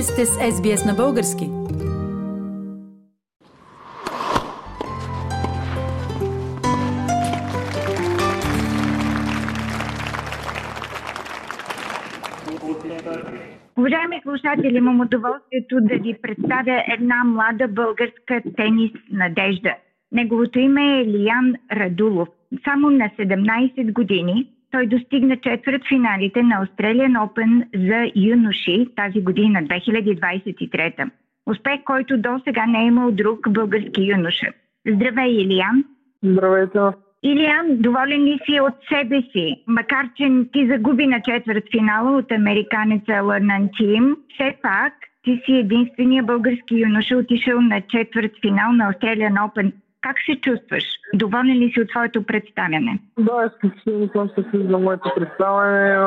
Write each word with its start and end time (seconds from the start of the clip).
Вие 0.00 0.06
сте 0.06 0.26
с 0.26 0.38
SBS 0.38 0.86
на 0.86 0.94
български. 0.94 1.46
Уважаеми 13.76 14.20
слушатели, 14.22 14.76
имам 14.76 15.00
удоволствието 15.00 15.80
да 15.80 15.94
ви 15.94 16.16
представя 16.22 16.84
една 16.92 17.24
млада 17.24 17.68
българска 17.68 18.42
тенис 18.56 18.92
надежда. 19.12 19.74
Неговото 20.12 20.58
име 20.58 21.00
е 21.00 21.06
Лиян 21.06 21.54
Радулов. 21.72 22.28
Само 22.64 22.90
на 22.90 23.10
17 23.18 23.92
години 23.92 24.48
той 24.70 24.86
достигна 24.86 25.36
четвърт 25.36 25.82
финалите 25.88 26.42
на 26.42 26.66
Australian 26.66 27.18
Open 27.18 27.66
за 27.74 28.12
юноши 28.16 28.86
тази 28.96 29.20
година, 29.20 29.62
2023. 29.62 31.10
Успех, 31.46 31.80
който 31.84 32.18
до 32.18 32.40
сега 32.44 32.66
не 32.66 32.82
е 32.82 32.86
имал 32.86 33.10
друг 33.10 33.50
български 33.50 34.02
юноша. 34.02 34.46
Здравей, 34.86 35.30
Илиян! 35.30 35.84
Здравейте! 36.22 36.78
Илиян, 37.22 37.66
доволен 37.70 38.24
ли 38.24 38.38
си 38.44 38.60
от 38.60 38.74
себе 38.88 39.22
си? 39.32 39.62
Макар, 39.66 40.08
че 40.16 40.30
ти 40.52 40.66
загуби 40.66 41.06
на 41.06 41.22
четвърт 41.22 41.64
финала 41.70 42.18
от 42.18 42.32
американеца 42.32 43.22
Лърнан 43.22 43.68
Тим, 43.76 44.16
все 44.34 44.56
пак 44.62 44.92
ти 45.22 45.42
си 45.44 45.52
единствения 45.52 46.22
български 46.22 46.74
юноша 46.74 47.16
отишъл 47.16 47.60
на 47.60 47.80
четвърт 47.80 48.32
финал 48.40 48.72
на 48.72 48.92
Australian 48.92 49.34
Open. 49.34 49.72
Как 50.00 50.16
се 50.26 50.40
чувстваш? 50.40 50.84
Доволен 51.14 51.56
ли 51.56 51.72
си 51.72 51.80
от 51.80 51.88
твоето 51.88 52.22
представяне? 52.22 52.98
Да, 53.18 53.50
изключително 53.52 54.08
съм 54.12 54.28
щастлив 54.28 54.62
за 54.70 54.78
моето 54.78 55.12
представяне. 55.16 55.98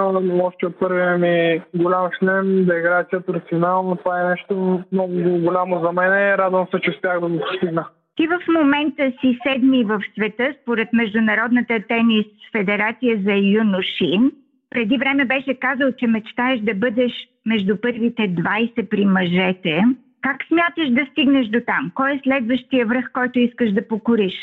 Още 0.44 0.66
от 0.66 0.80
първия 0.80 1.18
ми 1.18 1.62
голям 1.76 2.10
шлем 2.20 2.66
да 2.66 2.78
играя 2.78 3.08
четвърт 3.08 3.44
финал, 3.50 3.84
но 3.84 3.96
това 3.96 4.22
е 4.22 4.30
нещо 4.30 4.84
много 4.92 5.40
голямо 5.40 5.80
за 5.86 5.92
мен. 5.92 6.36
Радвам 6.36 6.68
се, 6.72 6.82
че 6.82 6.90
успях 6.90 7.20
да 7.20 7.28
го 7.28 7.40
постигна. 7.40 7.86
Ти 8.16 8.28
в 8.28 8.40
момента 8.60 9.12
си 9.22 9.40
седми 9.48 9.84
в 9.84 10.02
света 10.14 10.54
според 10.62 10.94
Международната 10.94 11.80
тенис 11.88 12.26
федерация 12.52 13.22
за 13.26 13.34
юноши. 13.34 14.20
Преди 14.70 14.98
време 14.98 15.26
беше 15.26 15.54
казал, 15.54 15.92
че 15.92 16.08
мечтаеш 16.08 16.60
да 16.60 16.74
бъдеш 16.74 17.12
между 17.46 17.78
първите 17.82 18.22
20 18.22 18.90
при 18.90 19.06
мъжете. 19.06 19.82
Как 20.24 20.38
смяташ 20.48 20.90
да 20.90 21.06
стигнеш 21.12 21.48
до 21.48 21.60
там? 21.66 21.92
Кой 21.96 22.12
е 22.12 22.22
следващия 22.24 22.86
връх, 22.86 23.12
който 23.14 23.40
искаш 23.40 23.72
да 23.72 23.88
покориш? 23.88 24.34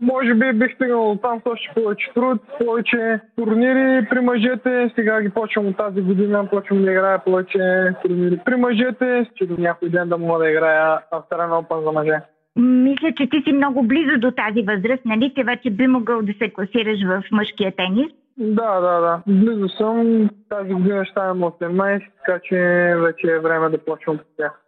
Може 0.00 0.34
би 0.34 0.52
бих 0.52 0.74
стигнал 0.74 1.18
там 1.22 1.40
с 1.40 1.46
още 1.46 1.70
повече 1.74 2.10
труд, 2.14 2.42
повече 2.58 3.20
турнири 3.36 4.06
при 4.10 4.20
мъжете. 4.20 4.90
Сега 4.94 5.22
ги 5.22 5.30
почвам 5.30 5.66
от 5.66 5.76
тази 5.76 6.00
година, 6.00 6.48
почвам 6.50 6.82
да 6.82 6.90
играя 6.92 7.24
повече 7.24 7.58
турнири 8.02 8.40
при 8.44 8.56
мъжете. 8.56 9.30
Че 9.34 9.46
до 9.46 9.60
някой 9.60 9.88
ден 9.88 10.08
да 10.08 10.18
мога 10.18 10.38
да 10.38 10.50
играя 10.50 10.98
Австралиан 11.10 11.52
Опен 11.52 11.80
за 11.84 11.92
мъже. 11.92 12.20
Мисля, 12.56 13.12
че 13.16 13.28
ти 13.30 13.42
си 13.46 13.52
много 13.52 13.82
близо 13.82 14.18
до 14.18 14.30
тази 14.30 14.62
възраст, 14.62 15.04
нали? 15.04 15.32
Те 15.34 15.44
вече 15.44 15.70
би 15.70 15.86
могъл 15.86 16.22
да 16.22 16.32
се 16.32 16.50
класираш 16.50 16.98
в 17.04 17.22
мъжкия 17.32 17.72
тенис. 17.76 18.12
Да, 18.38 18.80
да, 18.80 19.00
да. 19.00 19.22
Близо 19.26 19.68
съм. 19.68 20.28
Тази 20.48 20.72
година 20.72 21.04
ще 21.04 21.12
ставам 21.12 21.40
18, 21.40 22.02
така 22.26 22.40
че 22.44 22.56
вече 22.98 23.26
е 23.26 23.38
време 23.38 23.68
да 23.68 23.78
почвам 23.78 24.16
с 24.16 24.36
тях. 24.36 24.60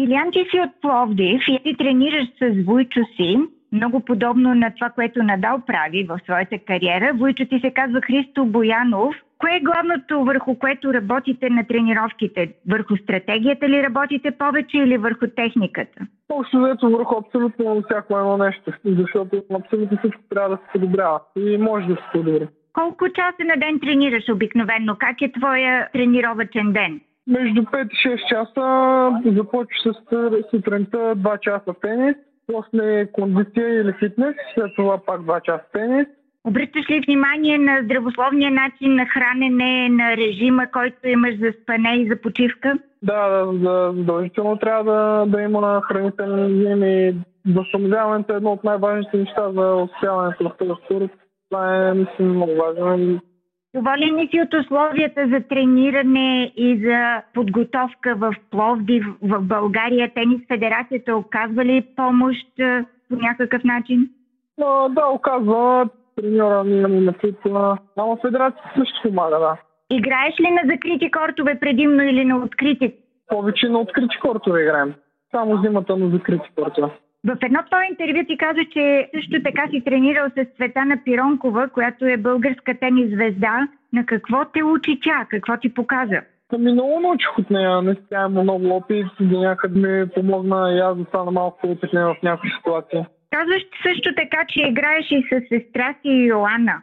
Илян, 0.00 0.30
ти 0.32 0.46
си 0.50 0.60
от 0.60 0.70
Пловдив 0.80 1.42
и 1.48 1.58
ти 1.64 1.76
тренираш 1.76 2.28
с 2.38 2.64
Войчо 2.66 3.00
си, 3.16 3.38
много 3.72 4.00
подобно 4.00 4.54
на 4.54 4.74
това, 4.74 4.90
което 4.90 5.22
Надал 5.22 5.60
прави 5.66 6.04
в 6.04 6.20
своята 6.24 6.58
кариера. 6.58 7.12
Войчо 7.14 7.46
ти 7.46 7.60
се 7.60 7.70
казва 7.70 8.00
Христо 8.00 8.44
Боянов. 8.44 9.14
Кое 9.38 9.56
е 9.56 9.60
главното 9.60 10.24
върху 10.24 10.58
което 10.58 10.94
работите 10.94 11.50
на 11.50 11.66
тренировките? 11.66 12.52
Върху 12.68 12.96
стратегията 12.96 13.68
ли 13.68 13.82
работите 13.82 14.30
повече 14.30 14.78
или 14.78 14.96
върху 14.96 15.26
техниката? 15.36 16.06
Общо 16.28 16.60
взето 16.60 16.90
върху 16.90 17.16
абсолютно 17.16 17.82
всяко 17.82 18.18
едно 18.18 18.36
нещо, 18.36 18.72
защото 18.84 19.42
абсолютно 19.54 19.98
всичко 19.98 20.22
трябва 20.30 20.50
да 20.50 20.56
се 20.56 20.72
подобрява 20.72 21.20
и 21.36 21.58
може 21.58 21.86
да 21.86 21.94
се 21.94 22.02
подобри. 22.12 22.48
Колко 22.72 23.08
часа 23.08 23.44
на 23.44 23.56
ден 23.56 23.80
тренираш 23.80 24.28
обикновено? 24.28 24.96
Как 24.98 25.22
е 25.22 25.32
твоя 25.32 25.88
тренировачен 25.92 26.72
ден? 26.72 27.00
Между 27.28 27.62
5 27.62 27.88
и 27.92 28.08
6 28.08 28.28
часа 28.28 29.30
започва 29.36 29.92
с 29.92 30.50
сутринта 30.50 30.98
2 31.16 31.40
часа 31.40 31.74
тенис, 31.80 32.16
после 32.52 33.06
кондиция 33.12 33.80
или 33.80 33.92
фитнес, 33.92 34.34
след 34.54 34.74
това 34.76 34.98
пак 34.98 35.20
2 35.20 35.42
часа 35.42 35.64
тенис. 35.72 36.06
Обръщаш 36.44 36.90
ли 36.90 37.00
внимание 37.06 37.58
на 37.58 37.80
здравословния 37.84 38.50
начин 38.50 38.94
на 38.94 39.06
хранене, 39.06 39.88
на 39.88 40.16
режима, 40.16 40.66
който 40.72 41.08
имаш 41.08 41.38
за 41.38 41.52
спане 41.62 41.96
и 41.96 42.08
за 42.08 42.16
почивка? 42.16 42.78
Да, 43.02 43.28
да, 43.28 43.52
да 43.52 43.92
задължително 43.96 44.56
трябва 44.58 44.92
да, 44.92 45.26
да 45.26 45.42
има 45.42 45.60
на 45.60 45.80
хранителни 45.82 46.42
режими. 46.42 47.14
Възстановяването 47.54 48.32
е 48.32 48.36
едно 48.36 48.52
от 48.52 48.64
най-важните 48.64 49.16
неща 49.16 49.52
за 49.52 49.74
успяването 49.74 50.44
в 50.44 50.56
този 50.58 50.70
спорт. 50.84 51.10
Това 51.50 51.88
е, 51.88 51.94
мисля, 51.94 52.24
много 52.24 52.52
важно. 52.56 53.20
Доволен 53.74 54.16
ли 54.16 54.28
си 54.28 54.40
от 54.40 54.54
условията 54.54 55.28
за 55.28 55.40
трениране 55.40 56.52
и 56.56 56.80
за 56.86 57.22
подготовка 57.34 58.14
в 58.16 58.34
Пловдив, 58.50 59.06
в 59.22 59.40
България? 59.42 60.14
Тенис 60.14 60.40
Федерацията 60.48 61.16
оказва 61.16 61.64
ли 61.64 61.86
помощ 61.96 62.46
по 63.08 63.16
някакъв 63.16 63.64
начин? 63.64 64.10
Но, 64.58 64.88
да, 64.88 65.06
оказва. 65.06 65.88
Треньора 66.16 66.64
ми 66.64 67.00
на 67.00 67.12
цитла. 67.12 67.78
Ама 67.96 68.16
Федерацията 68.16 68.70
също 68.76 69.02
помага, 69.02 69.38
да. 69.38 69.56
Играеш 69.90 70.40
ли 70.40 70.50
на 70.50 70.62
закрити 70.72 71.10
кортове 71.10 71.60
предимно 71.60 72.02
или 72.02 72.24
на 72.24 72.36
открити? 72.36 72.94
Повече 73.28 73.68
на 73.68 73.78
открити 73.78 74.18
кортове 74.20 74.62
играем. 74.62 74.94
Само 75.30 75.62
зимата 75.62 75.96
на 75.96 76.10
закрити 76.10 76.50
кортове. 76.56 76.88
В 77.26 77.36
едно 77.42 77.60
твое 77.66 77.86
интервю 77.90 78.24
ти 78.28 78.36
каза, 78.36 78.60
че 78.72 79.10
също 79.14 79.42
така 79.42 79.68
си 79.70 79.84
тренирал 79.84 80.28
с 80.28 80.56
Цветана 80.56 80.98
Пиронкова, 81.04 81.68
която 81.68 82.06
е 82.06 82.16
българска 82.16 82.78
тенис 82.80 83.10
звезда. 83.10 83.68
На 83.92 84.06
какво 84.06 84.44
те 84.44 84.62
учи 84.62 85.00
тя? 85.02 85.26
Какво 85.30 85.56
ти 85.56 85.74
показа? 85.74 86.20
Ами 86.52 86.72
много 86.72 87.00
научих 87.00 87.38
от 87.38 87.50
нея. 87.50 87.82
Не 87.82 87.94
тя 87.94 88.26
има 88.30 88.42
много 88.42 88.68
опит. 88.68 89.06
До 89.20 89.40
някъде 89.40 89.80
ми 89.80 90.08
помогна 90.08 90.72
и 90.72 90.78
аз 90.78 90.98
да 90.98 91.04
стана 91.04 91.30
малко 91.30 91.58
по-опитен 91.60 92.04
в 92.04 92.16
някои 92.22 92.50
ситуации. 92.50 93.04
Казваш 93.30 93.62
също 93.86 94.14
така, 94.14 94.44
че 94.48 94.60
играеш 94.60 95.06
и 95.10 95.22
с 95.22 95.48
сестра 95.48 95.94
си 96.02 96.08
Йоанна. 96.08 96.82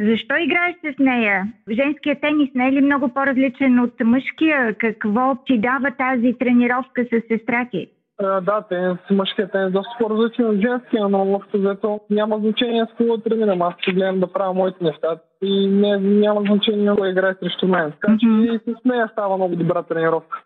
Защо 0.00 0.34
играеш 0.36 0.76
с 0.84 0.98
нея? 0.98 1.52
Женският 1.70 2.20
тенис 2.20 2.50
не 2.54 2.68
е 2.68 2.72
ли 2.72 2.80
много 2.80 3.08
по-различен 3.08 3.80
от 3.80 4.00
мъжкия? 4.00 4.74
Какво 4.74 5.36
ти 5.46 5.58
дава 5.58 5.90
тази 5.90 6.34
тренировка 6.38 7.04
с 7.04 7.28
сестра 7.28 7.68
ти? 7.70 7.88
Да, 8.20 8.62
тенис, 8.68 8.98
мъжкият 9.10 9.52
тенис 9.52 9.68
е 9.68 9.72
доста 9.72 9.90
по-различен 9.98 10.46
от 10.46 10.60
женския, 10.60 11.08
но 11.08 11.34
общо 11.34 11.58
взето 11.58 12.00
няма 12.10 12.38
значение 12.38 12.86
с 12.92 12.96
кого 12.96 13.18
тренирам. 13.18 13.62
Аз 13.62 13.74
ще 13.78 13.92
гледам 13.92 14.20
да 14.20 14.32
правя 14.32 14.54
моите 14.54 14.84
неща 14.84 15.18
и 15.42 15.66
не, 15.66 15.96
няма 15.96 16.40
значение 16.40 16.92
кой 16.98 17.10
играе 17.10 17.34
срещу 17.34 17.68
мен. 17.68 17.92
Така 18.00 18.16
че 18.20 18.26
mm-hmm. 18.26 18.60
и 18.68 18.74
с 18.74 18.84
нея 18.84 19.08
става 19.12 19.36
много 19.36 19.56
добра 19.56 19.82
тренировка. 19.82 20.42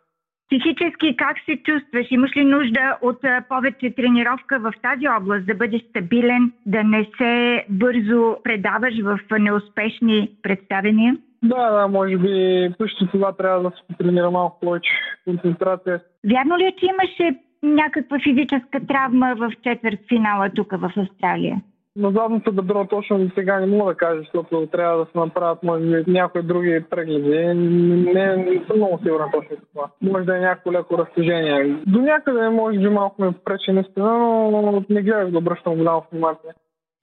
Психически 0.51 1.17
как 1.17 1.37
се 1.45 1.57
чувстваш? 1.57 2.07
Имаш 2.11 2.37
ли 2.37 2.45
нужда 2.45 2.99
от 3.03 3.21
повече 3.49 3.95
тренировка 3.97 4.59
в 4.59 4.73
тази 4.83 5.09
област, 5.21 5.47
да 5.47 5.55
бъдеш 5.55 5.83
стабилен, 5.83 6.53
да 6.67 6.85
не 6.85 7.09
се 7.19 7.65
бързо 7.69 8.37
предаваш 8.45 8.95
в 9.03 9.19
неуспешни 9.39 10.31
представения? 10.43 11.17
Да, 11.43 11.71
да, 11.71 11.89
може 11.89 12.17
би 12.17 12.69
също 12.81 13.07
това 13.07 13.33
трябва 13.33 13.63
да 13.63 13.71
се 13.71 13.97
тренира 13.99 14.31
малко 14.31 14.61
повече 14.61 14.91
концентрация. 15.25 16.01
Вярно 16.31 16.59
ли 16.59 16.65
е, 16.65 16.73
че 16.79 16.87
имаше 16.87 17.39
някаква 17.65 18.19
физическа 18.19 18.87
травма 18.89 19.35
в 19.37 19.53
четвърт 19.63 20.01
финала 20.09 20.51
тук 20.55 20.71
в 20.71 20.93
Австралия? 20.97 21.63
На 21.97 22.11
задното 22.11 22.53
бедро 22.53 22.87
точно 22.87 23.19
до 23.19 23.31
сега 23.35 23.61
не 23.61 23.67
мога 23.67 23.93
да 23.93 23.97
кажа, 23.97 24.21
защото 24.21 24.67
трябва 24.67 24.99
да 24.99 25.05
се 25.05 25.19
направят 25.19 25.59
някои 26.07 26.43
други 26.43 26.85
прегледи. 26.91 27.55
Не, 27.55 28.37
не 28.37 28.65
съм 28.67 28.77
много 28.77 28.99
сигурен 28.99 29.27
точно 29.33 29.57
това. 29.73 29.91
Може 30.03 30.25
да 30.25 30.37
е 30.37 30.41
някакво 30.41 30.73
леко 30.73 30.99
разтежение. 30.99 31.77
До 31.87 32.01
някъде 32.01 32.49
може 32.49 32.79
би 32.79 32.89
малко 32.89 33.23
ме 33.23 33.33
пречи 33.45 33.73
наистина, 33.73 34.19
но 34.19 34.85
не 34.91 35.03
гледах 35.03 35.31
да 35.31 35.39
обръщам 35.39 35.75
голямо 35.75 36.03
внимание. 36.13 36.55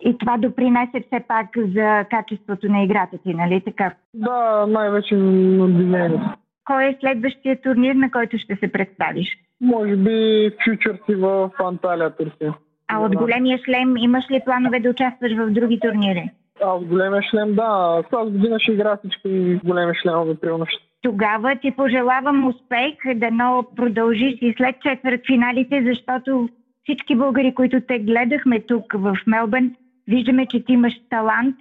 И 0.04 0.18
това 0.18 0.38
допринесе 0.38 1.04
все 1.08 1.20
пак 1.28 1.48
за 1.58 2.06
качеството 2.10 2.68
на 2.68 2.84
играта 2.84 3.18
ти, 3.18 3.34
нали 3.34 3.62
така? 3.62 3.94
Да, 4.14 4.66
най-вече 4.68 5.16
на 5.16 5.68
движението. 5.68 6.30
Кой 6.66 6.86
е 6.86 6.98
следващия 7.00 7.62
турнир, 7.62 7.96
на 7.96 8.12
който 8.12 8.38
ще 8.38 8.56
се 8.56 8.72
представиш? 8.72 9.28
Може 9.62 9.96
би 9.96 10.50
фьючерси 10.64 11.16
в 11.16 11.52
Анталия, 11.60 12.16
Турция. 12.16 12.54
А 12.88 13.00
от 13.00 13.16
големия 13.16 13.60
шлем 13.66 13.98
имаш 13.98 14.32
ли 14.32 14.42
планове 14.46 14.80
да 14.80 14.90
участваш 14.90 15.32
в 15.38 15.52
други 15.52 15.80
турнири? 15.80 16.32
А 16.64 16.74
от 16.74 16.86
големия 16.86 17.22
шлем, 17.32 17.56
да. 17.56 18.04
Тази 18.12 18.32
година 18.32 18.60
ще 18.60 18.72
игра 18.72 18.98
всички 18.98 19.60
големи 19.64 19.94
шлемове 20.02 20.36
при 20.36 20.50
Тогава 21.02 21.56
ти 21.56 21.72
пожелавам 21.72 22.48
успех, 22.48 23.16
да 23.16 23.32
но 23.32 23.66
продължиш 23.76 24.34
и 24.42 24.54
след 24.58 24.76
четвърт 24.82 25.22
финалите, 25.28 25.84
защото 25.88 26.50
всички 26.84 27.16
българи, 27.16 27.54
които 27.54 27.82
те 27.82 28.00
гледахме 28.00 28.60
тук 28.60 28.94
в 28.94 29.18
Мелбърн, 29.28 29.76
виждаме, 30.08 30.46
че 30.46 30.66
ти 30.66 30.74
имаш 30.74 30.94
талант 31.10 31.56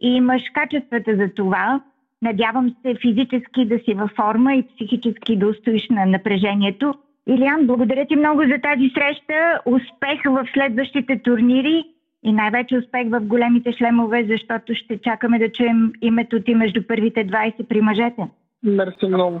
и 0.00 0.08
имаш 0.08 0.42
качествата 0.54 1.16
за 1.16 1.28
това. 1.34 1.80
Надявам 2.22 2.74
се 2.82 2.94
физически 2.94 3.64
да 3.64 3.78
си 3.78 3.94
във 3.94 4.10
форма 4.10 4.54
и 4.54 4.62
психически 4.62 5.36
да 5.36 5.48
устоиш 5.48 5.88
на 5.90 6.06
напрежението. 6.06 6.94
Илиан, 7.26 7.66
благодаря 7.66 8.06
ти 8.06 8.16
много 8.16 8.42
за 8.42 8.58
тази 8.62 8.90
среща. 8.94 9.60
Успех 9.66 10.22
в 10.26 10.48
следващите 10.54 11.22
турнири 11.22 11.84
и 12.22 12.32
най-вече 12.32 12.76
успех 12.76 13.08
в 13.08 13.20
големите 13.20 13.72
шлемове, 13.72 14.26
защото 14.30 14.74
ще 14.74 14.98
чакаме 14.98 15.38
да 15.38 15.52
чуем 15.52 15.92
името 16.02 16.42
ти 16.42 16.54
между 16.54 16.86
първите 16.86 17.26
20 17.26 17.68
при 17.68 17.80
мъжете. 17.80 18.28
Мерси 18.62 19.06
много. 19.06 19.40